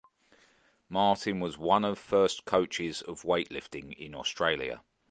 Martyn 0.89 1.39
was 1.39 1.59
one 1.59 1.85
of 1.85 1.99
first 1.99 2.43
coaches 2.43 3.03
of 3.03 3.21
weightlifting 3.21 3.93
in 3.93 4.15
Australia. 4.15 4.81